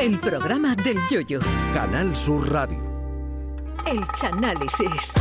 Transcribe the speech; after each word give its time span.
El 0.00 0.18
programa 0.18 0.74
del 0.76 0.96
Yoyo. 1.10 1.40
Canal 1.74 2.16
Sur 2.16 2.50
Radio. 2.50 2.78
El 3.86 4.00
Chanálisis. 4.18 5.12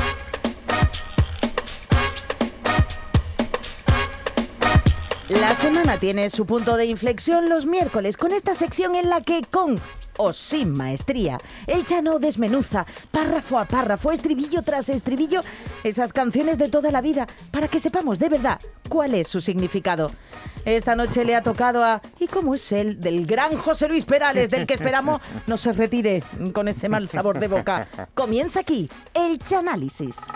La 5.27 5.53
semana 5.53 5.99
tiene 5.99 6.29
su 6.29 6.45
punto 6.45 6.77
de 6.77 6.85
inflexión 6.85 7.49
los 7.49 7.65
miércoles 7.65 8.15
con 8.15 8.31
esta 8.31 8.55
sección 8.55 8.95
en 8.95 9.09
la 9.09 9.19
que 9.19 9.41
con 9.43 9.81
o 10.19 10.33
sin 10.33 10.73
maestría, 10.73 11.39
el 11.65 11.85
Chano 11.85 12.19
desmenuza 12.19 12.85
párrafo 13.09 13.57
a 13.57 13.65
párrafo, 13.65 14.11
estribillo 14.11 14.61
tras 14.61 14.89
estribillo, 14.89 15.41
esas 15.83 16.13
canciones 16.13 16.57
de 16.57 16.67
toda 16.67 16.91
la 16.91 17.01
vida 17.01 17.25
para 17.51 17.69
que 17.69 17.79
sepamos 17.79 18.19
de 18.19 18.29
verdad 18.29 18.59
cuál 18.89 19.15
es 19.15 19.29
su 19.29 19.39
significado. 19.41 20.11
Esta 20.65 20.95
noche 20.95 21.23
le 21.23 21.35
ha 21.35 21.41
tocado 21.41 21.83
a 21.83 22.01
¿y 22.19 22.27
cómo 22.27 22.53
es 22.53 22.71
él? 22.71 22.99
del 22.99 23.25
gran 23.25 23.55
José 23.55 23.87
Luis 23.87 24.05
Perales, 24.05 24.49
del 24.49 24.65
que 24.65 24.73
esperamos 24.73 25.21
no 25.47 25.57
se 25.57 25.71
retire 25.71 26.21
con 26.53 26.67
ese 26.67 26.89
mal 26.89 27.07
sabor 27.07 27.39
de 27.39 27.47
boca. 27.47 27.87
Comienza 28.13 28.59
aquí 28.59 28.89
el 29.13 29.39
Chanálisis. 29.39 30.27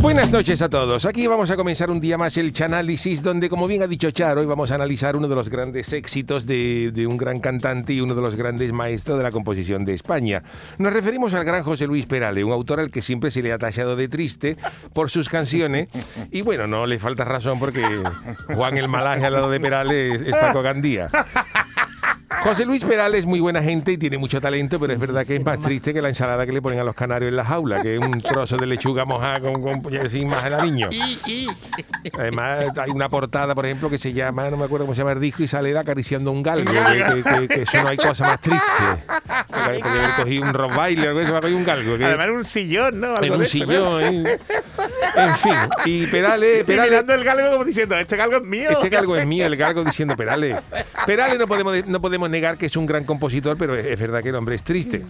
Buenas 0.00 0.30
noches 0.30 0.62
a 0.62 0.68
todos. 0.68 1.06
Aquí 1.06 1.26
vamos 1.26 1.50
a 1.50 1.56
comenzar 1.56 1.90
un 1.90 1.98
día 1.98 2.16
más 2.16 2.36
el 2.36 2.52
Chanálisis, 2.52 3.20
donde, 3.20 3.48
como 3.48 3.66
bien 3.66 3.82
ha 3.82 3.88
dicho 3.88 4.12
Charo, 4.12 4.40
hoy 4.40 4.46
vamos 4.46 4.70
a 4.70 4.76
analizar 4.76 5.16
uno 5.16 5.26
de 5.26 5.34
los 5.34 5.48
grandes 5.48 5.92
éxitos 5.92 6.46
de, 6.46 6.92
de, 6.92 7.06
un 7.08 7.16
gran 7.16 7.40
cantante 7.40 7.92
y 7.94 8.00
uno 8.00 8.14
de 8.14 8.22
los 8.22 8.36
grandes 8.36 8.72
maestros 8.72 9.18
de 9.18 9.24
la 9.24 9.32
composición 9.32 9.84
de 9.84 9.94
España. 9.94 10.44
Nos 10.78 10.92
referimos 10.92 11.34
al 11.34 11.44
gran 11.44 11.64
José 11.64 11.88
Luis 11.88 12.06
Perales, 12.06 12.44
un 12.44 12.52
autor 12.52 12.78
al 12.78 12.92
que 12.92 13.02
siempre 13.02 13.32
se 13.32 13.42
le 13.42 13.52
ha 13.52 13.58
tachado 13.58 13.96
de 13.96 14.08
triste 14.08 14.56
por 14.92 15.10
sus 15.10 15.28
canciones. 15.28 15.88
Y 16.30 16.42
bueno, 16.42 16.68
no 16.68 16.86
le 16.86 17.00
falta 17.00 17.24
razón 17.24 17.58
porque 17.58 17.82
Juan 18.54 18.78
el 18.78 18.88
Malaje 18.88 19.26
al 19.26 19.32
lado 19.32 19.50
de 19.50 19.58
Perales 19.58 20.22
es 20.22 20.32
Paco 20.36 20.62
Gandía. 20.62 21.10
José 22.42 22.64
Luis 22.64 22.84
Perales 22.84 23.20
es 23.20 23.26
muy 23.26 23.40
buena 23.40 23.62
gente 23.62 23.92
y 23.92 23.98
tiene 23.98 24.16
mucho 24.16 24.40
talento, 24.40 24.78
pero 24.78 24.92
es 24.92 24.98
verdad 24.98 25.26
que 25.26 25.36
es 25.36 25.44
más 25.44 25.60
triste 25.60 25.92
que 25.92 26.00
la 26.00 26.08
ensalada 26.08 26.46
que 26.46 26.52
le 26.52 26.62
ponen 26.62 26.78
a 26.78 26.84
los 26.84 26.94
canarios 26.94 27.30
en 27.30 27.36
la 27.36 27.44
jaula, 27.44 27.82
que 27.82 27.94
es 27.94 28.00
un 28.00 28.20
trozo 28.20 28.56
de 28.56 28.66
lechuga 28.66 29.04
mojada 29.04 29.40
con, 29.40 29.60
con 29.60 30.10
sin 30.10 30.28
más 30.28 30.44
el 30.46 30.56
niño. 30.64 30.88
Además, 32.18 32.78
hay 32.78 32.90
una 32.90 33.08
portada, 33.08 33.54
por 33.54 33.66
ejemplo, 33.66 33.90
que 33.90 33.98
se 33.98 34.12
llama, 34.12 34.48
no 34.50 34.56
me 34.56 34.64
acuerdo 34.64 34.86
cómo 34.86 34.94
se 34.94 35.00
llama 35.00 35.12
el 35.12 35.20
disco, 35.20 35.42
y 35.42 35.48
sale 35.48 35.70
él 35.70 35.76
acariciando 35.76 36.30
un 36.30 36.42
galgo, 36.42 36.70
que, 36.70 37.22
que, 37.22 37.48
que, 37.48 37.62
eso 37.62 37.82
no 37.82 37.88
hay 37.88 37.96
cosa 37.96 38.24
más 38.26 38.40
triste. 38.40 38.62
Porque 39.48 39.82
haber 39.82 40.14
cogido 40.16 40.42
un 40.44 40.54
rottweiler 40.54 41.16
eso, 41.16 41.32
va 41.32 41.38
a 41.38 41.40
coger 41.40 41.56
un 41.56 41.64
galgo. 41.64 41.98
Que, 41.98 42.04
Además, 42.04 42.28
un 42.30 42.44
sillón, 42.44 43.00
¿no? 43.00 43.22
En 43.22 43.32
un 43.32 43.46
sillón, 43.46 44.02
¿eh? 44.02 44.38
En 45.16 45.34
fin, 45.36 45.54
y 45.84 46.06
Perales... 46.06 46.64
Perales 46.64 46.88
y 46.88 46.90
mirando 46.90 47.14
el 47.14 47.24
galgo 47.24 47.50
como 47.52 47.64
diciendo, 47.64 47.96
este 47.96 48.16
galgo 48.16 48.36
es 48.36 48.44
mío. 48.44 48.70
Este 48.70 48.88
galgo 48.88 49.16
es 49.16 49.26
mío, 49.26 49.46
el 49.46 49.56
galgo 49.56 49.84
diciendo 49.84 50.16
Perales. 50.16 50.56
Perales 51.06 51.38
no 51.38 51.46
podemos, 51.46 51.86
no 51.86 52.00
podemos 52.00 52.27
negar 52.28 52.58
que 52.58 52.66
es 52.66 52.76
un 52.76 52.86
gran 52.86 53.04
compositor, 53.04 53.56
pero 53.56 53.74
es 53.74 53.98
verdad 53.98 54.22
que 54.22 54.30
el 54.30 54.34
hombre 54.34 54.54
es 54.54 54.62
triste. 54.62 55.04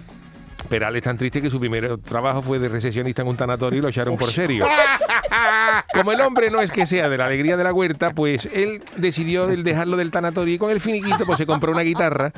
Perales 0.69 0.99
es 0.99 1.05
tan 1.05 1.17
triste 1.17 1.41
que 1.41 1.51
su 1.51 1.61
primer 1.61 1.99
trabajo 1.99 2.43
fue 2.43 2.59
de 2.59 2.69
recesionista 2.69 3.23
en 3.23 3.29
un 3.29 3.37
tanatorio 3.37 3.79
y 3.79 3.83
lo 3.83 3.89
echaron 3.89 4.17
por 4.17 4.29
serio. 4.29 4.67
Como 5.95 6.13
el 6.13 6.21
hombre 6.21 6.51
no 6.51 6.61
es 6.61 6.71
que 6.71 6.85
sea 6.85 7.09
de 7.09 7.17
la 7.17 7.27
alegría 7.27 7.57
de 7.57 7.65
la 7.65 7.73
huerta, 7.73 8.11
pues 8.11 8.49
él 8.53 8.83
decidió 8.97 9.47
dejarlo 9.47 9.97
del 9.97 10.11
tanatorio 10.11 10.55
y 10.55 10.59
con 10.59 10.71
el 10.71 10.81
finiquito 10.81 11.25
pues 11.25 11.39
se 11.39 11.47
compró 11.47 11.73
una 11.73 11.83
guitarra 11.83 12.33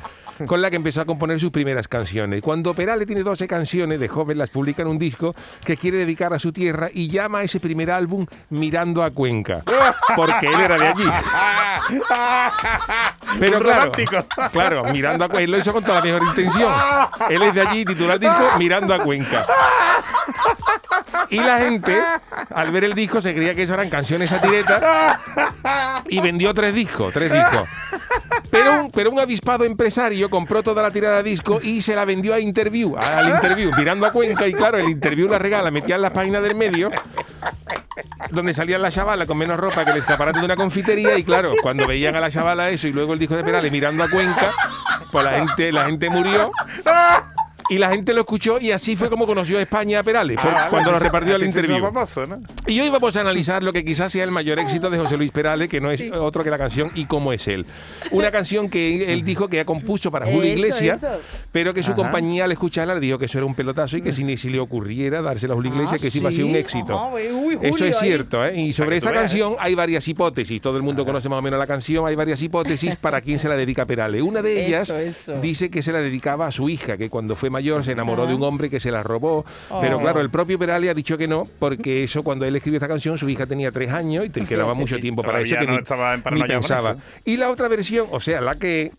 con 0.47 0.63
la 0.63 0.71
que 0.71 0.77
empezó 0.77 1.01
a 1.01 1.05
componer 1.05 1.41
sus 1.41 1.51
primeras 1.51 1.89
canciones. 1.89 2.43
Cuando 2.43 2.75
Perales 2.75 3.07
tiene 3.07 3.23
12 3.23 3.49
canciones 3.49 3.99
de 3.99 4.09
joven, 4.09 4.39
las 4.39 4.51
publica 4.51 4.83
en 4.83 4.89
un 4.89 4.99
disco 4.99 5.35
que 5.65 5.77
quiere 5.77 5.99
dedicar 5.99 6.33
a 6.33 6.39
su 6.39 6.53
tierra 6.53 6.89
y 6.93 7.09
llama 7.09 7.41
a 7.41 7.43
ese 7.43 7.61
primer 7.61 7.91
álbum 7.91 8.27
Mirando 8.51 9.03
a 9.03 9.11
Cuenca, 9.11 9.63
porque 10.15 10.47
él 10.47 10.61
era 10.61 10.79
de 10.79 10.87
allí. 10.89 11.05
Pero 13.39 13.61
claro, 13.61 13.93
claro, 14.53 14.85
mirando 14.93 15.25
a 15.25 15.29
Cuenca, 15.29 15.45
él 15.45 15.51
lo 15.51 15.59
hizo 15.59 15.73
con 15.73 15.85
toda 15.85 15.99
la 15.99 16.05
mejor 16.05 16.23
intención. 16.23 16.73
Él 17.29 17.43
es 17.43 17.55
de 17.55 17.61
allí, 17.61 17.85
titular 17.85 18.15
el 18.15 18.21
disco 18.21 18.51
Mirando 18.59 18.95
a 18.95 18.99
Cuenca. 19.01 19.47
Y 21.29 21.39
la 21.39 21.59
gente, 21.59 22.03
al 22.55 22.71
ver 22.71 22.85
el 22.85 22.95
disco, 22.95 23.21
se 23.21 23.35
creía 23.35 23.55
que 23.55 23.63
eso 23.63 23.75
eran 23.75 23.89
canciones 23.89 24.31
satiretas 24.31 25.19
y 26.09 26.21
vendió 26.21 26.53
tres 26.53 26.75
discos, 26.75 27.13
tres 27.13 27.33
discos. 27.33 27.69
Pero 28.51 28.85
un, 28.85 28.91
pero 28.91 29.11
un 29.11 29.21
avispado 29.21 29.65
empresario 29.65 30.29
compró 30.29 30.63
toda 30.63 30.83
la 30.83 30.91
tirada 30.91 31.19
de 31.19 31.23
disco 31.23 31.61
y 31.63 31.83
se 31.83 31.95
la 31.95 32.05
vendió 32.05 32.35
a 32.35 32.41
Interview, 32.41 32.97
al 32.97 33.29
Interview, 33.29 33.71
mirando 33.77 34.07
a 34.07 34.13
Cuenca. 34.13 34.47
Y 34.49 34.55
claro, 34.55 34.79
el 34.79 34.89
Interview 34.89 35.29
la 35.29 35.39
regala, 35.39 35.71
metía 35.71 35.95
en 35.95 36.03
las 36.03 36.11
páginas 36.11 36.43
del 36.43 36.57
medio 36.57 36.91
donde 38.31 38.55
salían 38.55 38.83
la 38.83 38.91
chavala 38.91 39.27
con 39.27 39.37
menos 39.39 39.59
ropa 39.59 39.85
que 39.85 39.91
el 39.91 39.99
escaparate 39.99 40.39
de 40.39 40.45
una 40.45 40.57
confitería 40.57 41.19
y 41.19 41.25
claro, 41.25 41.53
cuando 41.63 41.87
veían 41.87 42.17
a 42.17 42.21
la 42.21 42.31
chavala 42.31 42.71
eso 42.71 42.89
y 42.89 42.93
luego 42.93 43.13
el 43.13 43.19
disco 43.19 43.37
de 43.37 43.45
Perales 43.45 43.71
mirando 43.73 44.05
a 44.05 44.11
Cuenca, 44.11 44.51
pues 45.11 45.25
la 45.25 45.33
gente, 45.33 45.73
la 45.73 45.87
gente 45.87 46.11
murió 46.11 46.51
y 47.69 47.79
la 47.79 47.89
gente 47.91 48.13
lo 48.13 48.21
escuchó 48.21 48.59
y 48.61 48.73
así 48.73 48.97
fue 48.97 49.09
como 49.09 49.27
conoció 49.27 49.59
a 49.59 49.63
España 49.63 50.01
a 50.01 50.03
Perales, 50.03 50.39
ah, 50.43 50.67
cuando 50.71 50.91
lo 50.93 50.99
repartió 50.99 51.37
al 51.37 51.45
interview. 51.45 51.81
Famoso, 51.81 52.27
¿no? 52.27 52.41
Y 52.71 52.79
hoy 52.79 52.89
vamos 52.89 53.17
a 53.17 53.23
analizar 53.23 53.65
lo 53.65 53.73
que 53.73 53.85
quizás 53.85 54.13
sea 54.13 54.23
el 54.23 54.31
mayor 54.31 54.61
éxito 54.61 54.91
de 54.91 54.97
José 54.97 55.17
Luis 55.17 55.33
Perales, 55.33 55.69
que 55.69 55.81
no 55.81 55.91
es 55.91 55.99
sí. 55.99 56.11
otro 56.13 56.45
que 56.45 56.51
la 56.51 56.59
canción 56.59 56.93
Y 56.95 57.07
cómo 57.07 57.33
es 57.33 57.49
él. 57.49 57.67
Una 58.13 58.31
canción 58.31 58.69
que 58.71 59.13
él 59.13 59.25
dijo 59.25 59.49
que 59.49 59.59
ha 59.59 59.65
compuso 59.65 60.13
para 60.13 60.27
Julio 60.27 60.53
Iglesias, 60.53 61.05
pero 61.51 61.75
que 61.75 61.83
su 61.83 61.91
Ajá. 61.91 62.03
compañía 62.03 62.45
al 62.45 62.53
escucharla 62.53 62.95
le 62.95 63.01
dijo 63.01 63.19
que 63.19 63.25
eso 63.25 63.39
era 63.39 63.47
un 63.47 63.57
pelotazo 63.57 63.97
y 63.97 64.03
que 64.03 64.13
si 64.13 64.23
ni 64.23 64.37
si 64.37 64.51
le 64.51 64.61
ocurriera 64.61 65.21
dársela 65.21 65.55
a 65.55 65.57
Julio 65.57 65.73
Iglesias, 65.73 65.95
ah, 65.95 66.01
que 66.01 66.07
eso 66.07 66.19
iba 66.19 66.29
a 66.29 66.33
ser 66.33 66.45
un 66.45 66.55
éxito. 66.55 66.95
Ajá, 66.95 67.17
uy, 67.17 67.57
Julio, 67.57 67.61
eso 67.61 67.85
es 67.85 67.99
cierto, 67.99 68.47
¿eh? 68.47 68.61
Y 68.61 68.73
sobre 68.73 68.99
esta 68.99 69.13
canción 69.13 69.57
hay 69.59 69.75
varias 69.75 70.07
hipótesis. 70.07 70.63
Todo 70.63 70.77
el 70.77 70.85
mundo 70.85 71.05
conoce 71.05 71.29
más 71.29 71.41
o 71.41 71.43
menos 71.43 71.59
la 71.59 71.67
canción, 71.67 72.07
hay 72.07 72.15
varias 72.15 72.41
hipótesis 72.41 72.95
para 72.95 73.21
quién 73.21 73.41
se 73.41 73.49
la 73.49 73.57
dedica 73.57 73.85
Perales. 73.85 74.23
Una 74.23 74.43
de 74.43 74.67
ellas 74.67 74.83
eso, 74.85 74.97
eso. 74.97 75.41
dice 75.41 75.71
que 75.71 75.83
se 75.83 75.91
la 75.91 76.01
dedicaba 76.01 76.47
a 76.47 76.53
su 76.53 76.69
hija, 76.69 76.97
que 76.97 77.11
cuando 77.11 77.35
fue 77.35 77.51
mayor 77.51 77.83
se 77.83 77.91
enamoró 77.91 78.29
de 78.29 78.35
un 78.35 78.45
hombre 78.45 78.71
que 78.71 78.79
se 78.79 78.93
la 78.93 79.03
robó. 79.03 79.45
Oh. 79.71 79.81
Pero 79.81 79.99
claro, 79.99 80.21
el 80.21 80.31
propio 80.31 80.57
Perales 80.57 80.89
ha 80.89 80.95
dicho 80.95 81.19
que 81.19 81.27
no, 81.27 81.49
porque 81.59 82.05
eso 82.05 82.23
cuando 82.23 82.47
él 82.47 82.60
escribió 82.61 82.79
esta 82.79 82.89
canción, 82.89 83.19
su 83.19 83.29
hija 83.29 83.47
tenía 83.47 83.73
tres 83.73 83.91
años 83.91 84.25
y 84.27 84.31
te 84.31 84.45
quedaba 84.47 84.75
mucho 84.75 84.99
tiempo 84.99 85.23
para 85.23 85.41
eso 85.41 85.57
que 85.59 85.67
no 85.67 85.73
ni, 85.73 85.79
estaba 85.79 86.15
en 86.15 86.23
ni 86.33 86.43
pensaba. 86.45 86.97
Y 87.25 87.37
la 87.37 87.51
otra 87.51 87.69
versión, 87.69 88.07
o 88.11 88.21
sea, 88.21 88.41
la 88.41 88.55
que 88.55 88.93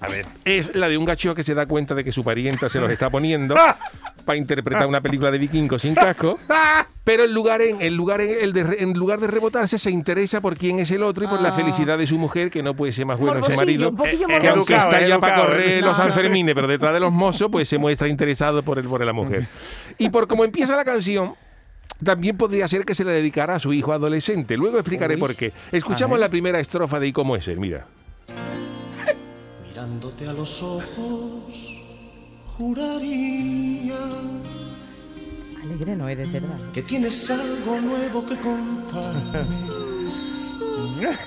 a 0.00 0.08
ver. 0.08 0.26
Es 0.44 0.74
la 0.76 0.88
de 0.88 0.96
un 0.96 1.04
gacho 1.04 1.34
que 1.34 1.42
se 1.42 1.54
da 1.54 1.66
cuenta 1.66 1.94
de 1.94 2.04
que 2.04 2.12
su 2.12 2.22
parienta 2.22 2.68
se 2.68 2.78
los 2.78 2.90
está 2.90 3.10
poniendo 3.10 3.56
para 4.24 4.36
interpretar 4.36 4.86
una 4.86 5.00
película 5.00 5.30
de 5.30 5.38
vikingos 5.38 5.82
sin 5.82 5.94
casco. 5.94 6.38
Pero 7.02 7.24
en 7.24 7.32
lugar, 7.32 7.62
en, 7.62 7.80
en 7.80 7.96
lugar, 7.96 8.20
en, 8.20 8.36
el 8.40 8.52
de, 8.52 8.76
en 8.80 8.92
lugar 8.92 9.18
de 9.18 9.26
rebotarse, 9.26 9.78
se 9.78 9.90
interesa 9.90 10.40
por 10.40 10.56
quién 10.56 10.78
es 10.78 10.90
el 10.90 11.02
otro 11.02 11.24
y 11.24 11.26
por 11.26 11.40
la 11.40 11.52
felicidad 11.52 11.96
de 11.96 12.06
su 12.06 12.18
mujer, 12.18 12.50
que 12.50 12.62
no 12.62 12.74
puede 12.74 12.92
ser 12.92 13.06
más 13.06 13.18
bueno 13.18 13.40
ese 13.40 13.56
marido. 13.56 13.92
Eh, 14.04 14.38
que 14.38 14.48
aunque 14.48 14.76
está 14.76 15.06
ya 15.06 15.18
para 15.18 15.36
correr 15.36 15.80
no. 15.80 15.88
los 15.88 15.96
Sanfermines, 15.96 16.54
pero 16.54 16.68
detrás 16.68 16.92
de 16.92 17.00
los 17.00 17.10
mozos, 17.10 17.48
pues 17.50 17.68
se 17.68 17.78
muestra 17.78 18.08
interesado 18.08 18.62
por, 18.62 18.78
el, 18.78 18.86
por 18.86 19.04
la 19.04 19.12
mujer. 19.14 19.48
Y 19.96 20.10
por 20.10 20.28
cómo 20.28 20.44
empieza 20.44 20.76
la 20.76 20.84
canción, 20.84 21.34
también 22.02 22.36
podría 22.36 22.68
ser 22.68 22.84
que 22.84 22.94
se 22.94 23.04
la 23.04 23.12
dedicara 23.12 23.56
a 23.56 23.60
su 23.60 23.72
hijo 23.72 23.92
adolescente. 23.92 24.56
Luego 24.56 24.78
explicaré 24.78 25.14
Uy. 25.14 25.20
por 25.20 25.34
qué. 25.34 25.52
Escuchamos 25.72 26.18
la 26.18 26.28
primera 26.28 26.60
estrofa 26.60 27.00
de 27.00 27.08
¿Y 27.08 27.12
cómo 27.12 27.36
es 27.36 27.48
él? 27.48 27.60
Mira. 27.60 27.86
Mirándote 29.68 30.28
a 30.28 30.32
los 30.32 30.62
ojos, 30.62 31.76
juraría 32.56 33.96
Alegre 35.64 35.96
no 35.96 36.08
eres, 36.08 36.30
¿verdad? 36.32 36.56
que 36.72 36.82
tienes 36.82 37.30
algo 37.30 37.80
nuevo 37.80 38.26
que 38.26 38.36
contarme. 38.36 39.48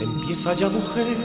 Empieza 0.00 0.54
ya, 0.54 0.68
mujer, 0.68 1.16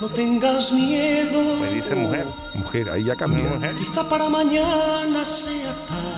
no 0.00 0.08
tengas 0.08 0.72
miedo. 0.72 1.56
Me 1.60 1.74
dice 1.74 1.94
mujer. 1.94 2.24
Mujer, 2.54 2.90
ahí 2.90 3.04
ya. 3.04 3.14
Mujer. 3.26 3.74
Quizá 3.76 4.08
para 4.08 4.28
mañana 4.28 5.24
sea 5.24 5.72
tarde. 5.88 6.17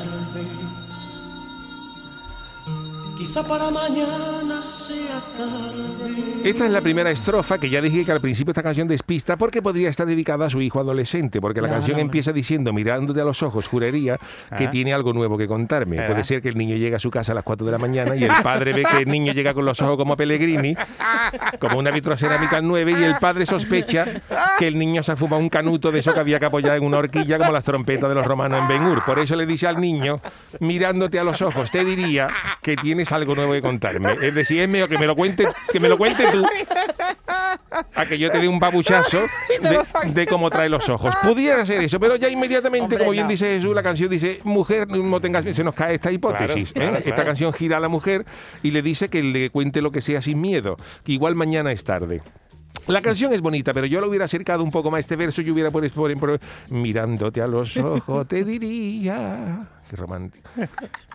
Quizá 3.31 3.47
para 3.47 3.71
mañana 3.71 4.61
sea 4.61 5.21
tarde. 5.39 6.31
Esta 6.43 6.65
es 6.65 6.73
la 6.73 6.81
primera 6.81 7.13
estrofa 7.13 7.59
que 7.59 7.71
ya 7.71 7.81
dije 7.81 8.05
que 8.05 8.11
al 8.11 8.21
principio 8.21 8.51
esta 8.51 8.63
canción 8.65 8.89
despista 8.89 9.37
porque 9.37 9.63
podría 9.63 9.89
estar 9.89 10.05
dedicada 10.05 10.47
a 10.47 10.51
su 10.51 10.61
hijo 10.61 10.81
adolescente, 10.81 11.41
porque 11.41 11.61
la 11.61 11.69
canción 11.69 12.01
empieza 12.01 12.33
diciendo, 12.33 12.73
mirándote 12.73 13.21
a 13.21 13.25
los 13.25 13.41
ojos, 13.45 13.69
juraría 13.69 14.19
que 14.57 14.65
Ajá. 14.65 14.71
tiene 14.71 14.93
algo 14.93 15.13
nuevo 15.13 15.39
que 15.39 15.47
contarme. 15.47 15.99
Ajá. 15.99 16.07
Puede 16.07 16.25
ser 16.25 16.43
que 16.43 16.49
el 16.49 16.59
niño 16.59 16.75
llega 16.75 16.97
a 16.97 16.99
su 16.99 17.09
casa 17.09 17.31
a 17.31 17.37
las 17.37 17.45
4 17.45 17.65
de 17.67 17.71
la 17.71 17.79
mañana 17.79 18.17
y 18.17 18.25
el 18.25 18.33
padre 18.43 18.73
ve 18.73 18.83
que 18.91 19.03
el 19.03 19.09
niño 19.09 19.33
llega 19.33 19.55
con 19.55 19.65
los 19.65 19.81
ojos 19.81 19.97
como 19.97 20.17
Pellegrini, 20.17 20.75
como 21.61 21.79
una 21.79 21.93
vitrocerámica 21.93 22.57
al 22.57 22.67
9, 22.67 22.97
y 22.99 23.05
el 23.05 23.17
padre 23.19 23.47
sospecha 23.47 24.07
que 24.59 24.67
el 24.67 24.77
niño 24.77 25.05
se 25.05 25.13
ha 25.13 25.17
fumado 25.17 25.41
un 25.41 25.51
canuto 25.51 25.93
de 25.93 26.01
eso 26.01 26.13
que 26.13 26.19
había 26.19 26.41
que 26.41 26.47
apoyar 26.47 26.79
en 26.79 26.83
una 26.83 26.99
horquilla 26.99 27.39
como 27.39 27.53
las 27.53 27.63
trompetas 27.63 28.09
de 28.09 28.15
los 28.17 28.27
romanos 28.27 28.61
en 28.61 28.67
Ben 28.67 28.83
Hur. 28.83 29.05
Por 29.05 29.21
eso 29.21 29.37
le 29.37 29.47
dice 29.47 29.69
al 29.69 29.81
niño, 29.81 30.21
mirándote 30.59 31.21
a 31.21 31.23
los 31.23 31.41
ojos, 31.43 31.71
te 31.71 31.85
diría 31.85 32.29
que 32.61 32.75
tienes 32.77 33.13
algo 33.13 33.20
nuevo 33.27 33.53
que 33.53 33.63
contarme. 33.63 34.15
Es 34.21 34.35
decir, 34.35 34.61
es 34.61 34.69
mejor 34.69 34.89
que 34.89 34.99
me 34.99 35.07
lo 35.07 35.15
cuente, 35.17 35.47
que 35.73 35.81
me 35.81 35.89
lo 35.89 35.97
cuente 35.99 36.25
tú 36.33 36.45
a 37.95 38.07
que 38.07 38.19
yo 38.19 38.31
te 38.31 38.39
dé 38.39 38.49
un 38.49 38.59
babuchazo 38.59 39.21
de, 40.05 40.13
de 40.13 40.27
cómo 40.27 40.51
trae 40.51 40.69
los 40.69 40.89
ojos. 40.89 41.15
Pudiera 41.23 41.65
ser 41.67 41.81
eso, 41.83 41.99
pero 42.01 42.17
ya 42.17 42.29
inmediatamente, 42.29 42.85
Hombre, 42.85 42.99
como 42.99 43.11
bien 43.13 43.25
no. 43.25 43.31
dice 43.31 43.47
Jesús, 43.57 43.75
la 43.75 43.83
canción 43.83 44.11
dice, 44.11 44.41
mujer, 44.45 44.89
no 44.89 45.21
tengas 45.21 45.45
se 45.45 45.65
nos 45.65 45.75
cae 45.75 45.95
esta 45.95 46.11
hipótesis. 46.13 46.73
Claro, 46.73 46.89
¿eh? 46.89 46.91
claro, 46.91 46.97
Esta 46.99 47.15
claro. 47.15 47.29
canción 47.29 47.53
gira 47.53 47.77
a 47.77 47.81
la 47.81 47.89
mujer 47.89 48.25
y 48.63 48.71
le 48.71 48.83
dice 48.83 49.09
que 49.09 49.23
le 49.23 49.51
cuente 49.51 49.83
lo 49.83 49.91
que 49.91 50.01
sea 50.01 50.21
sin 50.23 50.41
miedo, 50.41 50.77
que 51.05 51.13
igual 51.13 51.35
mañana 51.35 51.73
es 51.73 51.85
tarde. 51.85 52.21
La 52.87 53.03
canción 53.03 53.33
es 53.33 53.41
bonita, 53.41 53.73
pero 53.75 53.87
yo 53.87 54.01
lo 54.01 54.09
hubiera 54.09 54.25
acercado 54.25 54.65
un 54.65 54.71
poco 54.71 54.91
más. 54.91 55.01
Este 55.01 55.15
verso 55.15 55.43
yo 55.43 55.53
hubiera 55.53 55.71
por, 55.71 55.89
por, 55.93 56.19
por- 56.19 56.41
mirándote 56.71 57.41
a 57.43 57.47
los 57.47 57.77
ojos 57.77 58.27
te 58.27 58.43
diría. 58.45 59.67
Qué 59.91 59.97
romántico. 59.97 60.49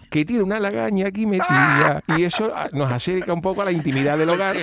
Que 0.09 0.25
tiene 0.25 0.43
una 0.43 0.59
lagaña 0.59 1.07
aquí 1.07 1.25
metida. 1.25 2.03
Y 2.17 2.23
eso 2.25 2.51
ah, 2.53 2.67
nos 2.73 2.91
acerca 2.91 3.31
un 3.31 3.41
poco 3.41 3.61
a 3.61 3.65
la 3.65 3.71
intimidad 3.71 4.17
del 4.17 4.29
hogar 4.29 4.57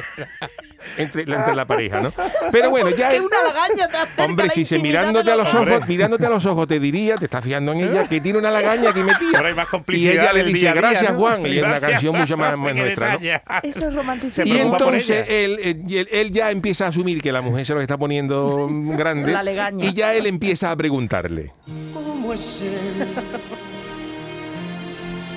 entre, 0.98 1.22
entre 1.22 1.54
la 1.54 1.64
pareja, 1.64 2.02
¿no? 2.02 2.12
Pero 2.50 2.68
bueno, 2.68 2.90
ya. 2.90 3.08
Que 3.08 3.20
una 3.20 3.42
lagaña 3.42 3.88
te 3.88 4.22
Hombre, 4.22 4.50
si 4.50 4.66
se 4.66 4.78
mirándote 4.78 5.30
a 5.30 5.36
los 5.36 5.54
ojos, 5.54 5.88
mirándote 5.88 6.26
a 6.26 6.28
los 6.28 6.44
ojos 6.44 6.68
te 6.68 6.78
diría, 6.78 7.16
te 7.16 7.24
estás 7.24 7.42
fijando 7.42 7.72
en 7.72 7.80
ella, 7.80 8.06
que 8.06 8.20
tiene 8.20 8.38
una 8.38 8.50
lagaña 8.50 8.90
aquí 8.90 9.02
metida. 9.02 9.38
Ahora 9.38 9.48
hay 9.48 9.54
más 9.54 9.68
Y 9.88 10.08
ella 10.08 10.32
le 10.34 10.44
dice, 10.44 10.60
día 10.60 10.70
a 10.70 10.74
día, 10.74 10.82
gracias 10.82 11.12
¿no? 11.12 11.18
Juan, 11.18 11.46
y 11.46 11.56
es 11.56 11.64
una 11.64 11.80
canción 11.80 12.18
mucho 12.18 12.36
más, 12.36 12.58
nuestra, 12.74 13.14
¿no? 13.14 13.18
Eso 13.62 13.88
es 13.88 13.94
romanticismo. 13.94 14.44
Y 14.44 14.58
entonces 14.58 15.24
él, 15.26 15.58
él, 15.88 16.08
él 16.10 16.30
ya 16.30 16.50
empieza 16.50 16.84
a 16.84 16.88
asumir 16.88 17.22
que 17.22 17.32
la 17.32 17.40
mujer 17.40 17.64
se 17.64 17.72
lo 17.72 17.80
está 17.80 17.96
poniendo 17.96 18.68
grande. 18.70 19.32
La 19.32 19.42
legaña. 19.42 19.86
Y 19.86 19.94
ya 19.94 20.14
él 20.14 20.26
empieza 20.26 20.70
a 20.70 20.76
preguntarle. 20.76 21.52
¿Cómo 21.94 22.34
es 22.34 22.98
él? 23.00 23.08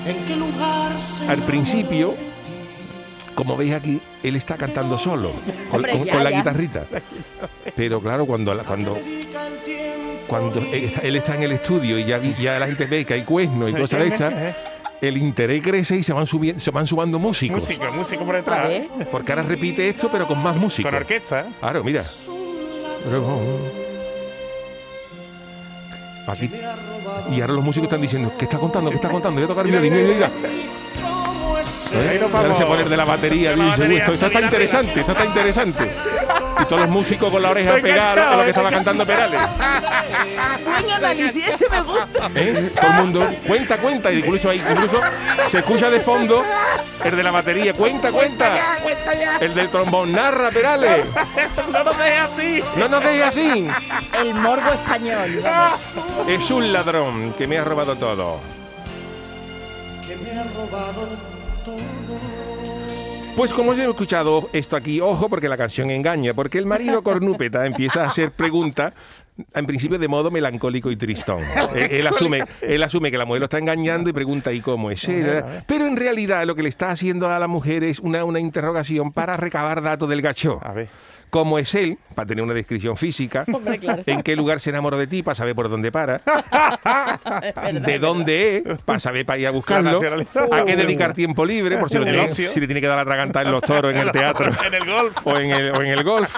¿En 0.06 0.24
qué 0.24 0.36
lugar 0.36 1.00
se 1.00 1.28
Al 1.30 1.38
principio, 1.42 2.14
como 3.34 3.56
veis 3.56 3.74
aquí, 3.74 4.00
él 4.22 4.36
está 4.36 4.56
cantando 4.56 4.98
solo, 4.98 5.30
con, 5.70 5.76
Hombre, 5.76 5.92
con- 5.92 6.04
ya, 6.04 6.12
con 6.14 6.24
la 6.24 6.30
ya. 6.30 6.36
guitarrita. 6.38 6.86
Pero 7.74 8.00
claro, 8.00 8.24
cuando, 8.26 8.54
la- 8.54 8.62
cuando, 8.64 8.96
cuando 10.26 10.60
él 10.60 10.84
está- 10.84 11.00
él 11.02 11.16
está 11.16 11.34
en 11.36 11.42
el 11.42 11.52
estudio 11.52 11.98
y 11.98 12.04
ya, 12.04 12.18
vi- 12.18 12.34
ya 12.40 12.58
la 12.58 12.66
gente 12.66 12.86
ve 12.86 13.04
que 13.04 13.14
hay 13.14 13.22
cuernos 13.22 13.70
y 13.70 13.72
cosas 13.80 14.00
de 14.00 14.06
estas, 14.08 14.34
el 15.00 15.16
interés 15.18 15.62
crece 15.62 15.96
y 15.96 16.02
se 16.02 16.12
van, 16.12 16.26
subiendo, 16.26 16.60
se 16.62 16.70
van 16.70 16.86
sumando 16.86 17.18
músicos. 17.18 17.60
Músico, 17.60 17.84
músico 17.92 18.24
por 18.24 18.36
detrás. 18.36 18.62
Vale. 18.62 18.88
Porque 19.10 19.32
ahora 19.32 19.42
repite 19.42 19.88
esto, 19.88 20.08
pero 20.10 20.26
con 20.26 20.42
más 20.42 20.56
músicos. 20.56 20.90
Con 20.90 21.00
orquesta. 21.00 21.40
¿eh? 21.40 21.44
Claro, 21.60 21.82
mira. 21.84 22.02
Aquí. 26.28 26.50
Y 27.30 27.40
ahora 27.40 27.54
los 27.54 27.64
músicos 27.64 27.86
están 27.86 28.00
diciendo, 28.00 28.32
¿qué 28.38 28.44
está 28.44 28.58
contando? 28.58 28.90
¿Qué 28.90 28.96
está 28.96 29.08
contando? 29.08 29.36
Voy 29.40 29.44
a 29.44 29.48
tocar 29.48 29.66
el 29.66 29.72
violín, 29.72 29.92
mira, 29.94 30.14
mira. 30.14 30.30
¿Cómo 31.02 31.58
es 31.58 31.92
¿Eh? 31.92 32.08
Ahí 32.10 32.18
nos 32.20 32.32
Ahora 32.34 32.54
se 32.54 32.64
pone 32.64 32.82
el 32.82 32.88
de 32.90 32.96
la 32.96 33.04
batería, 33.04 33.50
dice, 33.52 33.66
batería. 33.66 34.04
"Uy, 34.08 34.14
esto, 34.14 34.26
está 34.26 34.40
interesante, 34.40 35.00
esto 35.00 35.12
está 35.12 35.24
interesante. 35.24 35.90
Todos 36.68 36.80
los 36.82 36.90
músicos 36.90 37.32
con 37.32 37.42
la 37.42 37.50
oreja 37.50 37.74
pegada 37.80 38.32
a 38.32 38.36
lo 38.36 38.42
que 38.42 38.48
estaba 38.50 38.70
cantando 38.70 39.06
Perales. 39.06 39.40
Buen 40.64 40.90
análisis, 40.90 41.46
ese 41.48 41.68
me 41.70 41.80
gusta. 41.82 42.30
¿Eh? 42.34 42.72
Todo 42.80 42.90
el 42.90 42.96
mundo 42.96 43.28
cuenta, 43.46 43.76
cuenta, 43.78 44.12
y 44.12 44.18
incluso, 44.18 44.50
ahí- 44.50 44.62
incluso 44.70 45.00
se 45.46 45.58
escucha 45.58 45.90
de 45.90 46.00
fondo 46.00 46.42
el 47.04 47.16
de 47.16 47.22
la 47.22 47.30
batería, 47.30 47.72
cuenta, 47.72 48.10
cuenta. 48.10 48.76
El 49.40 49.54
del 49.54 49.68
trombón, 49.70 50.12
narra 50.12 50.50
Perales. 50.50 51.04
No 51.72 51.84
nos 51.84 51.98
dejes 51.98 52.20
así. 52.20 52.62
No 52.76 52.88
nos 52.88 53.02
dejes 53.04 53.22
así. 53.22 53.68
El 54.20 54.34
morbo 54.34 54.70
español. 54.72 55.42
Es 56.28 56.50
un 56.50 56.72
ladrón 56.72 57.32
que 57.34 57.46
me 57.46 57.58
ha 57.58 57.64
robado 57.64 57.96
todo. 57.96 58.40
que 60.06 60.16
me 60.16 60.30
ha 60.38 60.44
robado 60.44 61.08
todo? 61.64 61.76
Pues 63.36 63.52
como 63.52 63.72
os 63.72 63.78
he 63.78 63.84
escuchado 63.84 64.48
esto 64.54 64.76
aquí, 64.76 64.98
ojo 65.02 65.28
porque 65.28 65.46
la 65.46 65.58
canción 65.58 65.90
engaña, 65.90 66.32
porque 66.32 66.56
el 66.56 66.64
marido 66.64 67.02
cornúpeta 67.02 67.66
empieza 67.66 68.02
a 68.02 68.06
hacer 68.06 68.32
preguntas, 68.32 68.94
en 69.52 69.66
principio 69.66 69.98
de 69.98 70.08
modo 70.08 70.30
melancólico 70.30 70.90
y 70.90 70.96
tristón. 70.96 71.42
él, 71.74 71.88
él 71.90 72.06
asume, 72.06 72.44
él 72.62 72.82
asume 72.82 73.10
que 73.10 73.18
la 73.18 73.26
mujer 73.26 73.40
lo 73.40 73.44
está 73.44 73.58
engañando 73.58 74.08
y 74.08 74.14
pregunta, 74.14 74.54
¿y 74.54 74.62
cómo 74.62 74.90
es 74.90 75.06
él? 75.08 75.44
Pero 75.66 75.86
en 75.86 75.96
realidad 75.96 76.44
lo 76.46 76.54
que 76.54 76.62
le 76.62 76.70
está 76.70 76.90
haciendo 76.90 77.30
a 77.30 77.38
la 77.38 77.46
mujer 77.46 77.84
es 77.84 78.00
una, 78.00 78.24
una 78.24 78.40
interrogación 78.40 79.12
para 79.12 79.36
recabar 79.36 79.82
datos 79.82 80.08
del 80.08 80.22
gacho. 80.22 80.58
A 80.62 80.72
ver. 80.72 80.88
¿Cómo 81.30 81.58
es 81.58 81.74
él? 81.74 81.98
Para 82.14 82.26
tener 82.26 82.42
una 82.42 82.54
descripción 82.54 82.96
física. 82.96 83.44
Hombre, 83.52 83.78
claro. 83.78 84.02
¿En 84.06 84.22
qué 84.22 84.36
lugar 84.36 84.60
se 84.60 84.70
enamoró 84.70 84.96
de 84.96 85.06
ti? 85.06 85.22
Para 85.22 85.34
saber 85.34 85.54
por 85.54 85.68
dónde 85.68 85.92
para. 85.92 86.22
¿De 87.72 87.98
dónde 87.98 88.56
es? 88.56 88.82
Para 88.82 89.00
saber 89.00 89.26
para 89.26 89.38
ir 89.38 89.46
a 89.46 89.50
buscarlo. 89.50 90.00
¿A 90.52 90.64
qué 90.64 90.76
dedicar 90.76 91.12
tiempo 91.12 91.44
libre? 91.44 91.76
Por 91.78 91.90
si, 91.90 91.98
lo 91.98 92.04
tiene, 92.04 92.34
si 92.34 92.60
le 92.60 92.66
tiene 92.66 92.80
que 92.80 92.86
dar 92.86 92.96
la 92.96 93.04
traganta 93.04 93.42
en 93.42 93.50
los 93.50 93.62
toros, 93.62 93.92
en 93.92 93.98
el 93.98 94.10
teatro. 94.12 94.50
En 94.64 94.74
el 94.74 94.84
golf. 94.84 95.16
O 95.24 95.36
en 95.38 95.50
el, 95.50 95.70
o 95.72 95.82
en 95.82 95.88
el 95.88 96.04
golf. 96.04 96.36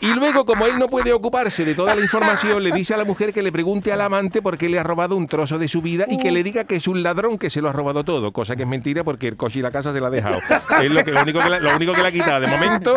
Y 0.00 0.14
luego, 0.14 0.44
como 0.44 0.66
él 0.66 0.78
no 0.78 0.86
puede 0.86 1.12
ocuparse 1.12 1.64
de 1.64 1.74
toda 1.74 1.94
la 1.94 2.02
información, 2.02 2.62
le 2.62 2.70
dice 2.70 2.94
a 2.94 2.96
la 2.96 3.04
mujer 3.04 3.32
que 3.32 3.42
le 3.42 3.50
pregunte 3.50 3.92
al 3.92 4.00
amante 4.00 4.40
por 4.40 4.56
qué 4.56 4.68
le 4.68 4.78
ha 4.78 4.84
robado 4.84 5.16
un 5.16 5.26
trozo 5.26 5.58
de 5.58 5.66
su 5.66 5.82
vida 5.82 6.06
y 6.08 6.18
que 6.18 6.30
le 6.30 6.44
diga 6.44 6.64
que 6.64 6.76
es 6.76 6.86
un 6.86 7.02
ladrón 7.02 7.36
que 7.36 7.50
se 7.50 7.60
lo 7.60 7.68
ha 7.68 7.72
robado 7.72 8.04
todo, 8.04 8.32
cosa 8.32 8.54
que 8.54 8.62
es 8.62 8.68
mentira 8.68 9.02
porque 9.02 9.26
el 9.26 9.36
coche 9.36 9.58
y 9.58 9.62
la 9.62 9.72
casa 9.72 9.92
se 9.92 10.00
la 10.00 10.06
ha 10.06 10.10
dejado. 10.10 10.38
Es 10.80 10.90
lo, 10.90 11.04
que, 11.04 11.10
lo, 11.10 11.22
único, 11.22 11.40
que 11.40 11.48
la, 11.48 11.58
lo 11.58 11.74
único 11.74 11.94
que 11.94 12.02
le 12.02 12.08
ha 12.08 12.12
quitado 12.12 12.40
de 12.40 12.46
momento 12.46 12.96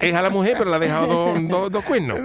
es 0.00 0.14
a 0.14 0.22
la 0.22 0.30
mujer, 0.30 0.54
pero 0.58 0.70
le 0.70 0.76
ha 0.76 0.78
dejado 0.78 1.34
dos, 1.70 1.84
cuernos. 1.86 2.18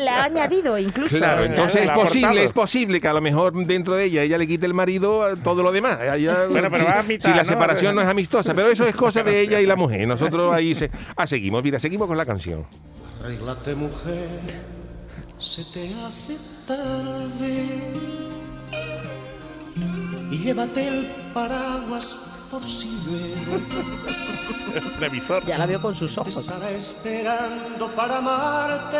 Le 0.00 0.08
ha 0.10 0.24
añadido 0.24 0.78
incluso. 0.78 1.16
Claro, 1.18 1.44
entonces 1.44 1.82
es 1.84 1.90
posible, 1.90 2.44
es 2.44 2.52
posible 2.52 3.00
que 3.00 3.08
a 3.08 3.12
lo 3.12 3.20
mejor 3.20 3.52
dentro 3.66 3.94
de 3.94 4.04
ella 4.04 4.22
ella 4.22 4.38
le 4.38 4.46
quite 4.46 4.66
el 4.66 4.74
marido 4.74 5.22
a 5.24 5.36
todo 5.36 5.62
lo 5.62 5.72
demás. 5.72 5.98
Ella- 6.00 6.46
Bueno, 6.48 6.68
pero 6.70 6.84
si, 6.86 6.90
va 6.92 6.98
a 6.98 7.02
mitad, 7.02 7.24
si 7.24 7.30
la 7.36 7.42
¿no? 7.42 7.44
separación 7.44 7.94
no 7.94 8.02
es 8.02 8.08
amistosa, 8.08 8.54
pero 8.54 8.68
eso 8.68 8.84
es 8.86 8.94
cosa 8.94 9.22
de 9.22 9.40
ella 9.40 9.60
y 9.60 9.66
la 9.66 9.76
mujer. 9.76 10.06
Nosotros 10.08 10.52
ahí 10.54 10.74
se, 10.74 10.90
ah, 11.16 11.26
seguimos, 11.26 11.62
mira, 11.62 11.78
seguimos 11.78 12.08
con 12.08 12.16
la 12.16 12.26
canción. 12.26 12.66
Arréglate, 13.20 13.74
mujer, 13.74 14.28
se 15.38 15.62
te 15.72 15.88
hace 15.94 16.36
tarde. 16.66 17.92
Y 20.30 20.38
llévate 20.38 20.88
el 20.88 21.06
paraguas 21.34 22.31
por 22.52 22.62
si 22.68 22.88
llueve. 23.06 23.60
Previsor. 24.98 25.44
Ya 25.46 25.56
la 25.58 25.64
veo 25.66 25.80
con 25.80 25.96
sus 25.96 26.12
Te 26.14 26.20
ojos. 26.20 26.36
estará 26.36 26.70
esperando 26.70 27.88
para 27.92 28.18
amarte. 28.18 28.98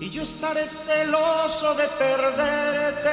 Y 0.00 0.10
yo 0.10 0.22
estaré 0.22 0.66
celoso 0.66 1.74
de 1.76 1.84
perderte. 1.96 3.10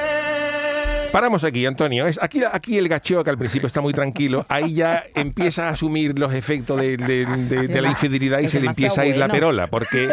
Paramos 1.12 1.44
aquí, 1.44 1.66
Antonio. 1.66 2.06
Es, 2.06 2.20
aquí, 2.22 2.44
aquí 2.50 2.78
el 2.78 2.88
gacheo, 2.88 3.24
que 3.24 3.32
al 3.32 3.38
principio 3.38 3.66
está 3.66 3.82
muy 3.82 3.94
tranquilo, 3.94 4.46
ahí 4.48 4.76
ya 4.76 5.04
empieza 5.16 5.68
a 5.68 5.72
asumir 5.72 6.18
los 6.20 6.34
efectos 6.36 6.80
de, 6.80 6.98
de- 6.98 7.26
de- 7.26 7.68
de 7.68 7.82
la 7.82 7.90
infidelidad 7.90 8.40
y 8.42 8.46
Es 8.46 8.52
se 8.52 8.60
le 8.60 8.68
empieza 8.68 9.02
a 9.02 9.06
ir 9.08 9.18
la 9.18 9.26
demasiado 9.26 9.48
perola, 9.50 9.68
porque, 9.68 10.10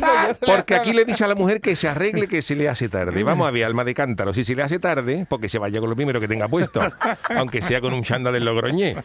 porque 0.46 0.74
aquí 0.74 0.92
le 0.92 1.04
dice 1.04 1.24
a 1.24 1.28
la 1.28 1.36
mujer 1.36 1.60
que 1.60 1.76
se 1.76 1.86
arregle 1.88 2.26
que 2.26 2.42
se 2.42 2.56
le 2.56 2.68
hace 2.68 2.88
tarde. 2.88 3.22
Vamos 3.22 3.46
a 3.46 3.52
ver, 3.52 3.64
alma 3.64 3.84
de 3.84 3.94
cántaro, 3.94 4.32
si 4.32 4.44
se 4.44 4.56
le 4.56 4.62
hace 4.64 4.80
tarde, 4.80 5.24
porque 5.28 5.48
se 5.48 5.58
vaya 5.58 5.78
con 5.78 5.88
lo 5.88 5.94
primero 5.94 6.20
que 6.20 6.26
tenga 6.26 6.48
puesto, 6.48 6.80
aunque 7.36 7.62
sea 7.62 7.80
con 7.80 7.94
un 7.94 8.02
chanda 8.02 8.32
del 8.32 8.44
logroñé. 8.44 8.96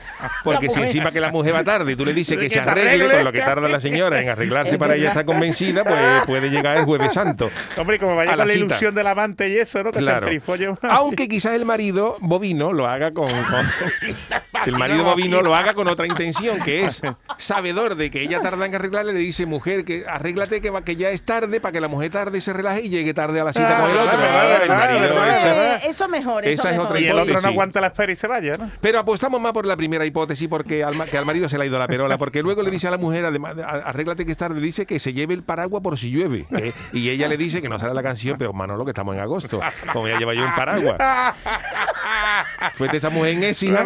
Porque 0.43 0.65
La 0.67 0.71
si 0.73 0.81
encima 0.81 1.11
que 1.11 1.19
la 1.21 1.31
mujer 1.31 1.53
va 1.53 1.63
tarde 1.63 1.91
y 1.91 1.95
tú 1.95 2.05
le 2.05 2.13
dices 2.13 2.37
que 2.37 2.45
Que 2.45 2.49
se 2.55 2.59
arregle, 2.59 2.89
arregle, 2.89 3.15
con 3.15 3.23
lo 3.23 3.31
que 3.31 3.41
tarda 3.41 3.69
la 3.69 3.79
señora 3.79 4.19
en 4.21 4.29
arreglarse 4.29 4.73
Es 4.73 4.77
para 4.77 4.95
ella 4.95 5.09
estar 5.09 5.25
convencida, 5.25 5.83
pues 5.83 5.99
puede 6.25 6.49
llegar 6.49 6.77
el 6.77 6.85
jueves 6.85 7.13
santo. 7.13 7.51
Hombre, 7.77 7.97
y 7.97 7.99
como 7.99 8.15
vaya 8.15 8.31
A 8.33 8.35
la 8.35 8.43
con 8.43 8.47
la 8.47 8.53
cita. 8.53 8.65
ilusión 8.65 8.95
del 8.95 9.07
amante 9.07 9.47
y 9.49 9.57
eso, 9.57 9.83
¿no? 9.83 9.91
Que 9.91 9.99
Claro. 9.99 10.27
se. 10.27 10.41
Aunque 10.89 11.27
quizás 11.35 11.53
el 11.53 11.65
marido 11.65 12.15
bovino 12.21 12.71
lo 12.71 12.87
haga 12.87 13.11
con, 13.13 13.27
con- 13.27 13.67
el 14.65 14.77
marido 14.77 15.03
bovino 15.03 15.41
lo 15.41 15.53
haga 15.53 15.73
con 15.73 15.87
otra 15.89 16.07
intención, 16.07 16.59
que 16.61 16.85
es 16.85 17.01
sabedor 17.37 17.95
de 17.95 18.09
que 18.09 18.21
ella 18.21 18.39
tarda 18.39 18.65
en 18.65 18.73
arreglarle, 18.75 19.11
le 19.13 19.19
dice, 19.19 19.45
mujer, 19.45 19.83
que 19.83 20.05
arréglate 20.07 20.61
que, 20.61 20.69
va- 20.69 20.83
que 20.83 20.95
ya 20.95 21.09
es 21.09 21.23
tarde 21.23 21.59
para 21.59 21.73
que 21.73 21.81
la 21.81 21.87
mujer 21.89 22.11
tarde 22.11 22.37
y 22.37 22.41
se 22.41 22.53
relaje 22.53 22.83
y 22.83 22.89
llegue 22.89 23.13
tarde 23.13 23.41
a 23.41 23.43
la 23.43 23.51
cita 23.53 23.77
Ah, 23.77 23.81
con 23.81 23.91
el 23.91 23.97
otro. 23.97 24.17
Eso, 24.63 24.71
El 24.73 24.79
marido, 24.79 25.03
eso, 25.05 25.25
esa- 25.25 25.75
es- 25.77 25.85
eso 25.87 26.07
mejor. 26.07 26.45
Eso 26.45 26.61
esa 26.61 26.71
es 26.71 26.79
otra 26.79 26.99
Y 26.99 27.05
el 27.05 27.11
otro 27.11 27.23
hipótesis. 27.25 27.43
no 27.43 27.49
aguanta 27.49 27.81
la 27.81 27.87
espera 27.87 28.11
y 28.11 28.15
se 28.15 28.27
vaya, 28.27 28.53
¿no? 28.57 28.71
Pero 28.79 28.99
apostamos 28.99 29.41
más 29.41 29.51
por 29.51 29.65
la 29.65 29.75
primera 29.75 30.05
hipótesis 30.05 30.47
porque 30.47 30.83
al, 30.83 31.09
que 31.09 31.17
al 31.17 31.25
marido 31.25 31.49
se 31.49 31.57
le 31.57 31.65
ha 31.65 31.67
ido 31.67 31.77
la 31.77 31.87
perola, 31.87 32.17
porque 32.17 32.41
luego 32.41 32.63
le 32.63 32.71
dice 32.71 32.87
a 32.87 32.91
la 32.91 32.97
mujer, 32.97 33.25
además, 33.25 33.55
arréglate 33.57 34.25
que 34.25 34.31
es 34.31 34.37
tarde, 34.37 34.55
le 34.61 34.65
dice 34.65 34.85
que 34.85 34.99
se 34.99 35.11
lleve 35.13 35.33
el 35.33 35.43
paraguas 35.43 35.83
por 35.83 35.97
si 35.99 36.11
llueve. 36.11 36.45
¿eh? 36.57 36.71
Y 36.93 37.09
ella 37.09 37.27
le 37.27 37.35
dice 37.37 37.61
que 37.61 37.67
no 37.69 37.77
sale 37.79 37.93
la 37.93 38.03
canción, 38.03 38.37
pero 38.37 38.53
Manolo, 38.53 38.85
que 38.85 38.91
estamos 38.91 39.13
en 39.15 39.21
agosto, 39.21 39.59
como 39.91 40.07
ella 40.07 40.17
lleva 40.19 40.33
yo 40.33 40.45
un 40.45 40.55
paraguas. 40.55 40.95
Fuete 42.75 42.97
esa 42.97 43.09
mujer 43.09 43.31
en 43.33 43.43
Écija 43.43 43.83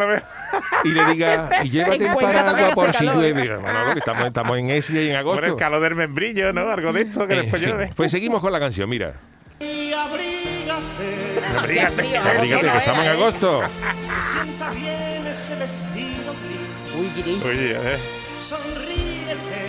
y 0.83 0.89
le 0.89 1.05
diga, 1.05 1.49
y 1.63 1.69
llévate 1.71 2.05
En 2.05 2.11
el 2.11 2.17
paraguas 2.17 2.73
por 2.73 2.93
si 2.93 3.05
llueve. 3.05 3.57
Manolo, 3.59 3.93
que 3.93 3.99
estamos, 3.99 4.25
estamos 4.25 4.57
en 4.57 4.69
Écija 4.69 5.01
y 5.01 5.09
en 5.09 5.23
Por 5.23 5.37
el 5.37 5.43
agosto. 5.45 5.57
calor 5.57 5.81
del 5.81 5.95
membrillo, 5.95 6.51
¿no? 6.53 6.69
Algo 6.69 6.93
de 6.93 7.01
esto 7.03 7.27
que 7.27 7.35
después 7.35 7.61
fin. 7.61 7.71
llueve. 7.71 7.91
Pues 7.95 8.11
seguimos 8.11 8.41
con 8.41 8.51
la 8.51 8.59
canción, 8.59 8.89
mira. 8.89 9.13
Y 9.59 9.91
abrígate, 9.93 11.41
Abrígate. 11.57 11.95
frío, 11.95 12.21
que 12.59 12.77
estamos 12.77 12.99
en 13.03 13.05
¿eh? 13.05 13.09
agosto. 13.09 13.61
que 13.61 14.21
sienta 14.21 14.69
bien 14.71 15.27
ese 15.27 15.55
vestido 15.59 16.33
gris. 16.45 16.95
Uy, 16.95 17.21
gris. 17.21 17.45
Oye, 17.45 17.71
eh. 17.75 17.97
Sonríete, 18.39 19.67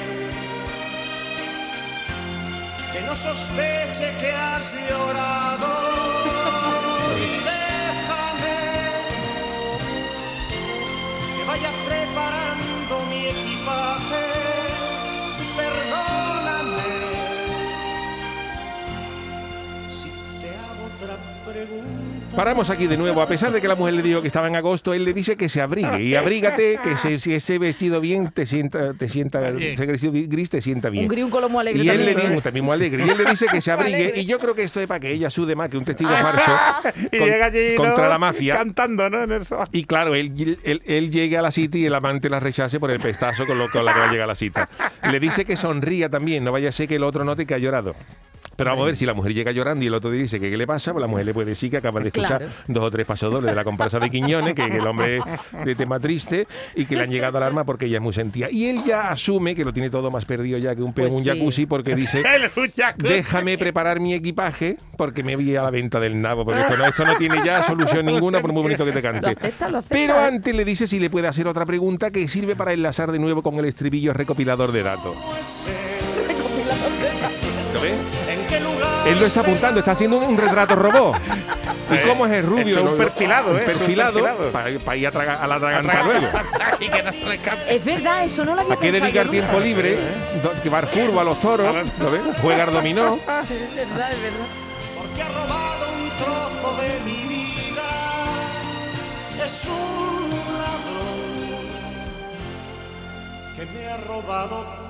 que 2.92 3.00
no 3.04 3.14
sospeche 3.16 4.12
que 4.20 4.30
has 4.32 4.74
llorado. 4.88 6.69
Vaya 11.50 11.70
preparando 11.84 13.06
mi 13.08 13.26
equipaje. 13.26 14.39
Paramos 22.36 22.70
aquí 22.70 22.86
de 22.86 22.96
nuevo. 22.96 23.20
A 23.22 23.26
pesar 23.26 23.50
de 23.50 23.60
que 23.60 23.66
la 23.66 23.74
mujer 23.74 23.92
le 23.94 24.02
dijo 24.02 24.20
que 24.22 24.28
estaba 24.28 24.46
en 24.46 24.54
agosto, 24.54 24.94
él 24.94 25.04
le 25.04 25.12
dice 25.12 25.36
que 25.36 25.48
se 25.48 25.60
abrigue. 25.60 26.00
Y 26.04 26.14
abrígate, 26.14 26.78
que 26.82 26.96
se- 26.96 27.18
si 27.18 27.34
ese 27.34 27.58
vestido 27.58 28.00
bien 28.00 28.30
te 28.30 28.46
sienta, 28.46 28.94
te 28.94 29.08
sienta, 29.08 29.48
ese 29.50 29.84
vestido 29.84 30.12
gris 30.28 30.48
te 30.48 30.62
sienta 30.62 30.90
bien. 30.90 31.04
Un 31.04 31.08
gris, 31.08 31.24
un 31.24 31.30
color 31.30 31.50
muy 31.50 31.60
alegre 31.62 31.82
Y 31.82 31.88
él 31.88 31.98
le 32.06 32.12
también. 32.12 32.30
dice, 32.30 32.42
también 32.42 32.64
muy 32.64 32.74
alegre. 32.74 33.04
Y 33.04 33.10
él 33.10 33.18
le 33.18 33.24
dice 33.24 33.46
que 33.50 33.60
se 33.60 33.72
abrigue. 33.72 33.96
Alegre. 33.96 34.20
Y 34.20 34.26
yo 34.26 34.38
creo 34.38 34.54
que 34.54 34.62
esto 34.62 34.80
es 34.80 34.86
para 34.86 35.00
que 35.00 35.10
ella 35.10 35.28
sude 35.28 35.56
más 35.56 35.68
que 35.70 35.76
un 35.76 35.84
testigo 35.84 36.10
falso 36.10 36.52
Y 37.10 37.18
con- 37.18 37.28
llega 37.28 37.46
allí, 37.46 37.70
¿no? 37.76 37.82
contra 37.84 38.08
la 38.08 38.18
mafia. 38.18 38.54
Cantando, 38.54 39.10
¿no? 39.10 39.24
En 39.24 39.32
el 39.32 39.44
sofá. 39.44 39.68
Y 39.72 39.84
claro, 39.84 40.14
él, 40.14 40.56
él, 40.62 40.82
él 40.86 41.10
llega 41.10 41.40
a 41.40 41.42
la 41.42 41.50
cita 41.50 41.78
y 41.78 41.86
el 41.86 41.94
amante 41.94 42.30
la 42.30 42.38
rechace 42.38 42.78
por 42.78 42.92
el 42.92 43.00
pestazo 43.00 43.44
con, 43.44 43.58
lo, 43.58 43.68
con 43.68 43.84
la 43.84 43.92
que 43.92 43.98
va 43.98 44.06
a 44.08 44.12
llegar 44.12 44.24
a 44.24 44.28
la 44.28 44.36
cita. 44.36 44.68
Le 45.10 45.18
dice 45.18 45.44
que 45.44 45.56
sonría 45.56 46.08
también, 46.08 46.44
no 46.44 46.52
vaya 46.52 46.68
a 46.68 46.72
ser 46.72 46.86
que 46.86 46.94
el 46.94 47.02
otro 47.02 47.24
note 47.24 47.44
que 47.44 47.54
ha 47.54 47.58
llorado. 47.58 47.96
Pero 48.60 48.70
vamos 48.72 48.82
a 48.84 48.86
ver, 48.86 48.96
si 48.96 49.06
la 49.06 49.14
mujer 49.14 49.32
llega 49.34 49.52
llorando 49.52 49.82
y 49.82 49.88
el 49.88 49.94
otro 49.94 50.10
dice 50.10 50.38
que 50.38 50.50
qué 50.50 50.56
le 50.56 50.66
pasa, 50.66 50.92
pues 50.92 51.00
la 51.00 51.06
mujer 51.06 51.24
le 51.26 51.32
puede 51.34 51.48
decir 51.48 51.70
que 51.70 51.78
acaban 51.78 52.02
de 52.02 52.10
escuchar 52.10 52.38
Claro. 52.38 52.52
dos 52.68 52.84
o 52.84 52.90
tres 52.90 53.06
pasodobles 53.06 53.50
de 53.52 53.56
la 53.56 53.64
comparsa 53.64 53.98
de 53.98 54.10
Quiñones, 54.10 54.54
que, 54.54 54.68
que 54.68 54.76
el 54.76 54.86
hombre 54.86 55.16
es 55.18 55.64
de 55.64 55.74
tema 55.74 55.98
triste 55.98 56.46
y 56.76 56.84
que 56.84 56.94
le 56.96 57.02
han 57.04 57.10
llegado 57.10 57.38
al 57.38 57.44
arma 57.44 57.64
porque 57.64 57.86
ella 57.86 57.96
es 57.96 58.02
muy 58.02 58.12
sentida. 58.12 58.48
Y 58.50 58.66
él 58.66 58.82
ya 58.86 59.08
asume 59.10 59.54
que 59.54 59.64
lo 59.64 59.72
tiene 59.72 59.88
todo 59.90 60.10
más 60.10 60.24
perdido 60.26 60.58
ya 60.58 60.74
que 60.76 60.82
un 60.82 60.92
Pues 60.92 61.14
un 61.14 61.22
sí. 61.22 61.28
jacuzzi 61.30 61.64
porque 61.66 61.94
dice... 61.94 62.22
Déjame 62.98 63.56
preparar 63.58 63.98
mi 63.98 64.12
equipaje 64.14 64.76
porque 64.98 65.22
me 65.22 65.36
voy 65.36 65.56
a 65.56 65.62
la 65.62 65.70
venta 65.70 65.98
del 65.98 66.20
nabo, 66.20 66.44
porque 66.44 66.60
esto 66.60 66.76
no, 66.76 66.84
esto 66.84 67.04
no 67.06 67.16
tiene 67.16 67.40
ya 67.44 67.62
solución 67.62 68.04
ninguna 68.10 68.40
por 68.40 68.52
muy 68.52 68.62
bonito 68.62 68.84
que 68.84 68.92
te 68.92 69.00
cante. 69.00 69.20
Lo 69.32 69.38
acepta, 69.38 69.68
lo 69.70 69.78
acepta, 69.78 69.94
Pero 69.94 70.18
antes 70.18 70.54
le 70.54 70.64
dice 70.64 70.86
si 70.86 71.00
le 71.00 71.08
puede 71.08 71.26
hacer 71.28 71.48
otra 71.48 71.64
pregunta 71.64 72.10
que 72.10 72.28
sirve 72.28 72.54
para 72.56 72.72
enlazar 72.74 73.10
de 73.10 73.18
nuevo 73.18 73.42
con 73.42 73.54
el 73.56 73.64
estribillo 73.64 74.12
recopilador 74.12 74.72
de 74.72 74.82
datos. 74.82 75.16
¿Lo 77.72 77.80
ves? 77.80 77.94
Él 79.12 79.18
lo 79.20 79.26
está 79.26 79.40
apuntando, 79.40 79.80
está 79.80 79.92
haciendo 79.92 80.18
un, 80.18 80.24
un 80.24 80.36
retrato 80.36 80.76
robot. 80.76 81.16
¿Y 81.90 81.94
Eh, 81.94 82.04
cómo 82.06 82.24
es 82.26 82.32
el 82.32 82.44
rubio? 82.46 82.66
eso 82.68 82.80
es 82.84 82.90
un 82.92 82.96
perfilado, 82.98 83.50
un 83.50 83.56
¿eh? 83.56 83.60
Es 83.62 83.66
un 83.68 83.72
perfilado, 83.74 84.22
perfilado. 84.22 84.78
para, 84.80 84.96
ir 84.96 85.06
a, 85.06 85.10
traga- 85.10 85.42
a 85.42 85.46
la 85.48 85.58
traganta 85.58 86.02
luego. 86.04 86.28
y 86.80 86.88
que 86.88 87.02
no 87.02 87.12
se. 87.12 87.40
Es 87.74 87.84
verdad, 87.84 88.24
eso 88.24 88.44
no 88.44 88.54
lo 88.54 88.60
había 88.62 88.74
¿A 88.74 88.76
qué 88.78 88.92
dedicar 88.92 89.24
yo 89.26 89.30
tiempo 89.32 89.52
nunca. 89.54 89.64
libre? 89.64 89.98
Que 90.62 90.68
va 90.70 90.82
furbo 90.82 91.20
a 91.20 91.24
los 91.24 91.40
toros, 91.40 91.74
¿lo 91.98 92.10
ves? 92.12 92.22
Juega 92.40 92.64
al 92.64 92.72
dominó. 92.72 93.14
Es 93.18 93.28
verdad, 93.74 94.12
es 94.12 94.22
verdad. 94.22 94.46
Porque 94.96 95.22
ha 95.22 95.28
robado 95.28 95.92
un 95.94 96.10
trozo 96.18 96.82
de 96.82 97.00
mi 97.04 97.26
vida. 97.28 97.82
Es 99.44 99.68
un 99.68 100.30
ladrón 100.58 101.66
que 103.56 103.66
me 103.66 103.88
ha 103.88 103.96
robado 103.96 104.48
todo. 104.48 104.89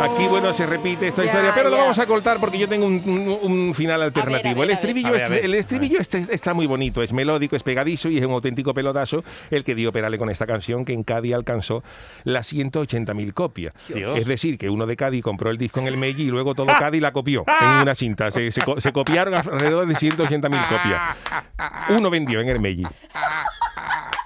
Aquí, 0.00 0.26
bueno, 0.26 0.52
se 0.52 0.66
repite 0.66 1.08
esta 1.08 1.22
Ya, 1.22 1.30
historia, 1.30 1.52
pero 1.54 1.70
lo 1.70 1.76
vamos 1.76 1.98
a 1.98 2.06
cortar 2.06 2.38
porque 2.40 2.58
yo 2.58 2.68
tengo 2.68 2.86
un, 2.86 3.00
un- 3.06 3.50
un 3.68 3.74
final 3.74 4.02
alternativo. 4.02 4.42
ver, 4.42 4.54
a 4.54 4.54
ver, 4.56 4.64
el 4.64 4.70
estribillo, 4.72 5.12
ver. 5.12 5.22
es- 5.22 5.44
el 5.44 5.54
este- 6.00 6.34
está 6.34 6.54
muy 6.54 6.66
bonito, 6.66 7.02
es 7.02 7.12
melódico, 7.12 7.54
es 7.54 7.62
pegadizo 7.62 8.08
y 8.08 8.18
es 8.18 8.24
un 8.24 8.32
auténtico 8.32 8.74
pelotazo 8.74 9.22
el 9.50 9.62
que 9.64 9.74
dio 9.74 9.92
Perale 9.92 10.18
con 10.18 10.28
esta 10.30 10.46
canción 10.46 10.84
que 10.84 10.92
en 10.92 11.04
Cádiz 11.04 11.34
alcanzó 11.34 11.84
las 12.24 12.46
180.000 12.52 13.32
copias. 13.32 13.74
Dios. 13.88 14.18
Es 14.18 14.26
decir, 14.26 14.58
que 14.58 14.70
uno 14.70 14.86
de 14.86 14.96
Cádiz 14.96 15.22
compró 15.22 15.50
el 15.50 15.58
disco 15.58 15.78
en 15.80 15.86
el 15.86 15.96
Meiji 15.96 16.22
y 16.24 16.28
luego 16.28 16.54
todo 16.54 16.66
Cádiz 16.66 17.00
la 17.00 17.12
copió 17.12 17.44
en 17.60 17.68
una 17.82 17.94
cinta. 17.94 18.30
Se, 18.30 18.50
se 18.50 18.60
co- 18.62 18.80
se 18.80 18.92
copiaron 18.92 19.34
alrededor 19.34 19.86
de 19.86 19.94
180.000 19.94 20.62
copias. 20.68 21.16
Uno 22.00 22.10
vendió 22.10 22.40
en 22.40 22.48
el 22.48 22.58
Meiji. 22.60 22.84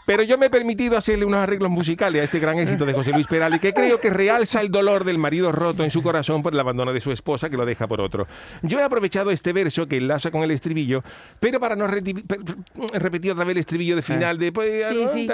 Pero 0.06 0.22
yo 0.22 0.38
me 0.38 0.46
he 0.46 0.50
permitido 0.50 0.96
hacerle 0.96 1.24
unos 1.24 1.40
arreglos 1.40 1.68
musicales 1.68 2.20
a 2.22 2.24
este 2.24 2.38
gran 2.38 2.58
éxito 2.58 2.86
de 2.86 2.92
José 2.94 3.10
Luis 3.12 3.26
Perales, 3.26 3.60
que 3.60 3.74
creo 3.74 4.00
que 4.00 4.08
realza 4.08 4.60
el 4.60 4.70
dolor 4.70 5.04
del 5.04 5.18
marido 5.18 5.52
roto 5.52 5.82
en 5.84 5.90
su 5.90 6.02
corazón 6.02 6.42
por 6.42 6.54
el 6.54 6.60
abandono 6.60 6.92
de 6.92 7.00
su 7.00 7.10
esposa, 7.12 7.50
que 7.50 7.56
lo 7.56 7.66
deja 7.66 7.86
por 7.88 8.00
otro. 8.00 8.26
Yo 8.62 8.78
he 8.80 8.82
aprovechado 8.84 9.30
este 9.32 9.52
verso 9.52 9.86
que 9.88 9.96
enlaza 9.96 10.30
con 10.30 10.42
el 10.44 10.52
estribillo, 10.52 11.02
pero 11.40 11.58
para 11.60 11.74
no 11.76 11.86
repetir 11.86 13.32
otra 13.32 13.44
vez 13.44 13.52
el 13.52 13.58
estribillo 13.58 13.96
de 13.96 14.02
final 14.02 14.38
de 14.38 14.52
pues, 14.52 14.86
Sí, 14.90 15.06
sí. 15.08 15.26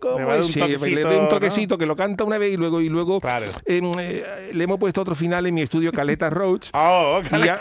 ¿cómo 0.00 0.16
un 0.26 0.32
es? 0.32 0.46
Sí, 0.48 0.60
toquecito, 0.60 0.86
le 0.86 1.00
doy 1.02 1.16
un 1.16 1.22
¿no? 1.22 1.28
toquecito 1.28 1.78
que 1.78 1.86
lo 1.86 1.96
canta 1.96 2.24
una 2.24 2.38
vez 2.38 2.52
y 2.52 2.56
luego 2.56 2.80
y 2.80 2.88
luego 2.88 3.20
Claro. 3.20 3.46
em, 3.66 3.90
eh, 4.00 4.50
le 4.52 4.64
hemos 4.64 4.78
puesto 4.78 5.00
otro 5.00 5.14
final 5.14 5.46
en 5.46 5.54
mi 5.54 5.62
estudio 5.62 5.92
Caleta 5.92 6.28
Roads. 6.30 6.70
Oh, 6.74 7.20
ya- 7.44 7.60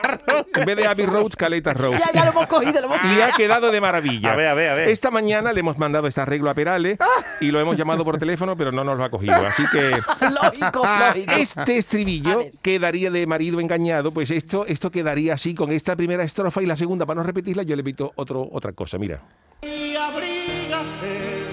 en 0.56 0.66
vez 0.66 0.76
de 0.76 0.88
Abbey 0.88 1.06
Roads, 1.06 1.36
Caleta 1.36 1.74
Roads 1.74 2.04
Ya, 2.06 2.12
ya 2.14 2.26
lo 2.26 2.32
hemos 2.32 2.48
cogido, 2.48 2.82
lo 2.82 2.88
hemos 2.88 2.98
y 3.06 3.22
ha 3.22 3.32
quedado 3.36 3.72
de 3.72 3.80
maravilla. 3.82 4.34
A 4.34 4.36
ver, 4.36 4.48
a 4.48 4.54
ver, 4.54 4.70
a 4.70 4.76
ver. 4.76 4.90
Esta 4.90 5.12
mañana 5.12 5.54
le 5.54 5.60
hemos 5.60 5.78
mandado 5.78 6.08
este 6.08 6.22
arreglo 6.22 6.47
a 6.50 6.54
Perales 6.54 6.98
y 7.42 7.52
lo 7.52 7.60
hemos 7.60 7.78
llamado 7.78 8.04
por 8.04 8.18
teléfono, 8.18 8.56
pero 8.58 8.72
no 8.72 8.84
nos 8.84 8.98
lo 8.98 9.04
ha 9.04 9.10
cogido. 9.10 9.36
Así 9.36 9.64
que 9.72 9.92
Lógico, 10.32 10.84
lógico. 10.86 11.32
este 11.34 11.74
A 11.74 11.78
estribillo 11.78 12.46
quedaría 12.62 13.12
de 13.12 13.26
marido 13.28 13.60
engañado, 13.60 14.12
pues 14.12 14.32
esto, 14.32 14.66
esto 14.66 14.92
quedaría 14.92 15.34
así 15.34 15.54
con 15.54 15.72
esta 15.72 15.96
primera 15.96 16.24
estrofa 16.24 16.62
y 16.62 16.66
la 16.66 16.76
segunda, 16.76 17.06
para 17.06 17.22
no 17.22 17.24
repetirla, 17.28 17.64
yo 17.64 17.76
le 17.76 17.84
meto 17.84 18.12
otro, 18.16 18.48
otra 18.52 18.74
cosa. 18.74 18.98
Mira. 18.98 19.22
y 19.62 19.96
abrígate. 19.96 21.44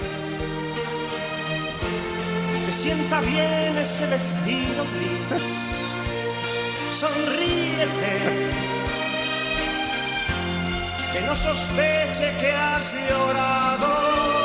Me 2.65 2.71
sienta 2.71 3.21
bien 3.21 3.77
ese 3.77 4.07
vestido 4.09 4.83
gris. 4.95 5.41
Sonríete. 6.91 8.49
Que 11.13 11.21
no 11.21 11.35
sospeche 11.35 12.33
que 12.39 12.51
has 12.51 12.93
llorado. 13.09 14.44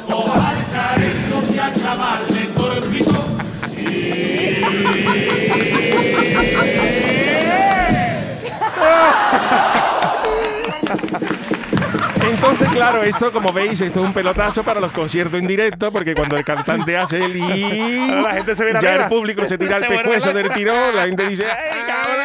esto, 13.03 13.31
como 13.31 13.51
veis, 13.53 13.79
esto 13.81 14.01
es 14.01 14.05
un 14.07 14.13
pelotazo 14.13 14.63
para 14.63 14.79
los 14.79 14.91
conciertos 14.91 15.39
en 15.39 15.47
directo, 15.47 15.91
porque 15.91 16.13
cuando 16.13 16.37
el 16.37 16.43
cantante 16.43 16.97
hace 16.97 17.23
el 17.25 17.35
y 17.35 18.07
La 18.21 18.33
gente 18.33 18.55
se 18.55 18.63
viene 18.63 18.79
ya 18.81 18.89
arriba. 18.89 19.03
el 19.05 19.09
público 19.09 19.45
se 19.45 19.57
tira 19.57 19.77
el 19.77 19.87
pescuezo 19.87 20.33
del 20.33 20.49
tirón, 20.49 20.95
la 20.95 21.07
gente 21.07 21.25
dice, 21.27 21.45
¡ay, 21.45 21.79
cabrón! 21.87 22.20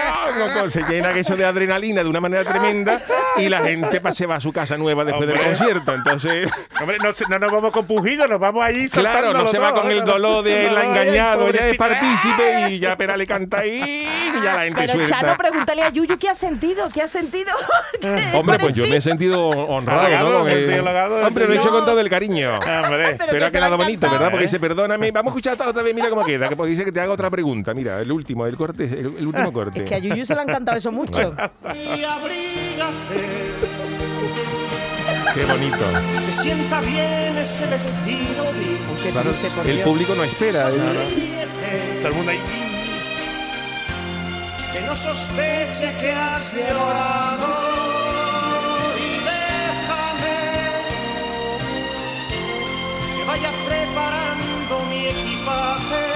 Se 0.71 0.83
llena 0.83 1.11
eso 1.13 1.37
de 1.37 1.45
adrenalina 1.45 2.03
de 2.03 2.09
una 2.09 2.21
manera 2.21 2.45
tremenda 2.45 3.01
y 3.37 3.49
la 3.49 3.61
gente 3.61 4.01
se 4.13 4.27
va 4.27 4.37
a 4.37 4.41
su 4.41 4.53
casa 4.53 4.77
nueva 4.77 5.05
después 5.05 5.29
del 5.29 5.39
concierto. 5.39 5.93
Entonces, 5.95 6.49
Hombre, 6.81 6.99
no, 7.03 7.13
se- 7.13 7.25
no 7.29 7.39
nos 7.39 7.51
vamos 7.53 7.73
compungidos, 7.73 8.29
nos 8.29 8.39
vamos 8.41 8.63
allí 8.65 8.89
claro, 8.89 9.33
no 9.33 9.47
se 9.47 9.59
va 9.59 9.71
todo, 9.73 9.83
con 9.83 9.91
el 9.91 10.01
¿no? 10.01 10.05
dolor 10.05 10.45
de 10.45 10.71
la 10.71 10.85
engañado, 10.85 11.51
ya 11.51 11.67
es 11.67 11.77
partícipe 11.77 12.71
y 12.71 12.79
ya 12.79 12.97
Pera 12.97 13.17
le 13.17 13.27
canta 13.27 13.61
ahí 13.61 14.07
y 14.39 14.43
ya 14.45 14.55
la 14.55 14.63
gente 14.65 14.81
Pero 14.81 14.93
suelta. 14.95 15.21
Chano, 15.21 15.37
pregúntale 15.37 15.83
a 15.83 15.91
Yuyu 15.91 16.19
qué 16.19 16.29
ha 16.29 16.35
sentido, 16.35 16.89
qué 16.93 17.03
ha 17.03 17.09
sentido. 17.09 17.53
Hombre, 18.35 18.59
pues 18.59 18.75
yo 18.75 18.87
me 18.87 18.97
he 18.97 19.01
sentido 19.01 19.49
honrado, 19.49 20.31
¿no? 20.31 20.39
Hombre, 21.27 21.47
lo 21.47 21.53
he 21.55 21.57
hecho 21.57 21.71
con 21.71 21.85
todo 21.85 22.01
el 22.01 22.11
cariño. 22.11 22.57
Hombre, 22.59 23.17
Pero 23.19 23.27
Pero 23.31 23.39
que 23.39 23.45
ha 23.45 23.51
quedado 23.51 23.77
bonito. 23.77 24.11
¿verdad? 24.11 24.31
Porque 24.31 24.45
¿Eh? 24.45 24.47
dice, 24.49 24.61
perdóname, 24.61 25.11
vamos 25.11 25.31
a 25.31 25.33
escuchar 25.33 25.53
hasta 25.53 25.65
la 25.65 25.71
otra 25.71 25.83
vez, 25.83 25.95
mira 25.95 26.09
cómo 26.11 26.25
queda, 26.25 26.49
que 26.49 26.57
porque 26.57 26.71
dice 26.71 26.85
que 26.85 26.93
te 26.93 27.01
haga 27.01 27.13
otra 27.13 27.31
pregunta. 27.31 27.75
Mira, 27.75 28.01
el 28.01 28.11
último, 28.13 28.47
el 28.47 28.57
corte, 28.57 28.85
el, 28.85 29.15
el 29.19 29.27
último 29.27 29.53
corte. 29.53 29.83
Es 29.83 29.89
que 29.89 29.95
a 29.95 29.99
Yuyu 29.99 30.26
se 30.27 30.35
le 30.35 30.41
ha 30.41 30.45
encantado 30.45 30.77
eso 30.79 30.93
mucho. 30.93 31.35
Y 31.75 32.05
abrígate. 32.05 33.21
Qué 35.35 35.45
bonito. 35.45 35.85
Me 36.25 36.33
sienta 36.33 36.81
bien 36.81 37.37
ese 37.39 37.67
vestido. 37.67 38.45
Qué 39.03 39.11
Claro, 39.11 39.31
el 39.65 39.83
público 39.83 40.15
no 40.15 40.25
espera. 40.25 40.71
¿eh? 40.71 41.47
Todo 41.99 42.09
el 42.09 42.15
mundo 42.15 42.31
ahí. 42.31 42.41
Que 44.73 44.81
no 44.83 44.95
sospeche 44.97 45.93
que 46.01 46.13
has 46.13 46.55
llorado. 46.55 47.47
Y 48.99 49.11
déjame 49.31 50.37
que 53.17 53.25
vaya 53.27 53.51
preparando 53.69 54.87
mi 54.89 55.07
equipaje. 55.07 56.16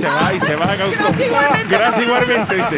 se 0.00 0.06
va, 0.06 0.32
y 0.34 0.40
se 0.40 0.56
va. 0.56 0.66
Gracias 1.68 2.06
igualmente, 2.06 2.54
dice. 2.56 2.76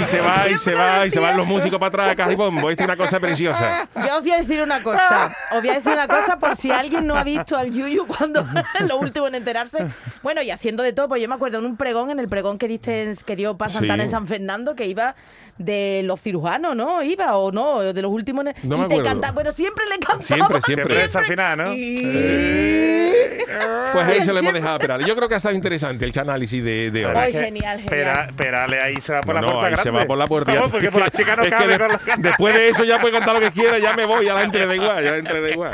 Y 0.00 0.04
se 0.04 0.20
va, 0.20 0.48
y 0.48 0.58
se 0.58 0.74
va, 0.74 1.06
y 1.06 1.10
se 1.10 1.20
van 1.20 1.36
los 1.36 1.46
músicos 1.46 1.78
para 1.78 1.88
atrás, 1.88 2.16
caja 2.16 2.32
y 2.32 2.34
bombo. 2.36 2.70
Esto 2.70 2.82
es 2.84 2.88
una 2.88 2.96
cosa 2.96 3.20
preciosa. 3.20 3.88
Yo 3.96 4.16
os 4.16 4.22
voy 4.22 4.30
a 4.32 4.36
decir 4.38 4.60
una 4.62 4.82
cosa. 4.82 5.34
Os 5.52 5.60
voy 5.60 5.70
a 5.70 5.74
decir 5.74 5.92
una 5.92 6.08
cosa 6.08 6.38
por 6.38 6.56
si 6.56 6.70
alguien 6.70 7.06
no 7.06 7.16
ha 7.16 7.24
visto 7.24 7.56
al 7.56 7.70
Yuyu 7.72 8.06
cuando 8.06 8.46
lo 8.88 8.96
último 8.98 9.26
en 9.28 9.34
enterarse. 9.36 9.86
Bueno, 10.22 10.42
y 10.42 10.50
haciendo 10.50 10.82
de 10.82 10.92
todo, 10.92 11.08
pues 11.08 11.22
yo 11.22 11.28
me 11.28 11.34
acuerdo 11.34 11.58
en 11.58 11.66
un 11.66 11.76
pregón, 11.76 12.10
en 12.10 12.18
el 12.18 12.28
pregón 12.28 12.58
que 12.58 12.68
diste 12.68 13.12
que 13.26 13.36
dio 13.36 13.56
para 13.56 13.70
Santana 13.70 14.02
Sí. 14.02 14.06
en 14.06 14.10
San 14.10 14.26
Fernando, 14.26 14.74
que 14.74 14.86
iba 14.86 15.14
de 15.58 16.02
los 16.04 16.20
cirujanos, 16.20 16.74
¿no? 16.74 17.02
Iba 17.02 17.36
o 17.36 17.52
no, 17.52 17.80
de 17.80 18.02
los 18.02 18.10
últimos. 18.10 18.44
en- 18.46 18.54
No 18.68 18.76
y 18.76 18.80
me 18.80 18.86
te 18.88 18.94
acuerdo. 18.94 19.02
canta, 19.04 19.32
bueno, 19.32 19.52
siempre 19.52 19.84
le 19.86 19.98
cantaba. 19.98 20.22
Siempre, 20.22 20.62
siempre. 20.62 20.86
Siempre 20.86 21.04
es 21.04 21.16
al 21.16 21.24
final, 21.24 21.58
¿no? 21.58 21.72
Y- 21.72 22.64
Pues 23.92 24.06
ahí 24.08 24.22
se 24.22 24.32
lo 24.32 24.38
hemos 24.40 24.52
dejado 24.52 24.78
Perales. 24.78 25.06
Yo 25.06 25.14
creo 25.14 25.28
que 25.28 25.34
ha 25.34 25.36
estado 25.36 25.54
interesante 25.54 26.04
el 26.04 26.12
análisis 26.18 26.53
de, 26.60 26.90
de 26.90 27.06
hoy. 27.06 27.12
Ay, 27.16 27.32
genial, 27.32 27.78
genial. 27.80 27.88
Pera- 27.88 28.28
Perale 28.36 28.80
ahí 28.80 29.00
se 29.00 29.12
va 29.12 29.20
por 29.20 29.34
No, 29.34 29.40
la 29.40 29.46
no, 29.46 29.52
puerta 29.52 29.68
ahí 29.68 29.76
se 29.76 29.82
grande. 29.82 30.00
va 30.00 30.06
por 30.06 30.18
la 30.18 30.26
puerta. 30.26 30.54
Vamos, 30.54 30.70
porque 30.70 30.90
por 30.90 31.00
la 31.02 31.08
chica 31.10 31.36
no 31.36 31.42
Es 31.42 31.48
que 31.48 31.54
cabe 31.56 31.78
de- 31.78 31.98
Después 32.18 32.54
de 32.54 32.68
eso 32.68 32.84
ya 32.84 32.98
puede 32.98 33.12
contar 33.14 33.34
lo 33.34 33.40
que 33.40 33.50
quiera, 33.50 33.78
ya 33.78 33.92
me 33.94 34.04
voy, 34.06 34.28
a 34.28 34.34
la 34.34 34.40
gente 34.42 34.58
le 34.58 34.66
da 34.66 34.74
igual, 34.74 35.04
ya 35.04 35.10
la 35.10 35.16
gente 35.16 35.32
le 35.32 35.40
da 35.40 35.50
igual. 35.50 35.72